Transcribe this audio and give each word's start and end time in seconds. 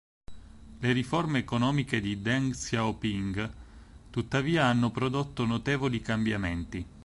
Le 0.79 0.91
riforme 0.93 1.37
economiche 1.37 2.01
di 2.01 2.23
Deng 2.23 2.53
Xiaoping 2.55 3.51
tuttavia 4.09 4.65
hanno 4.65 4.89
prodotto 4.89 5.45
notevoli 5.45 6.01
cambiamenti. 6.01 6.85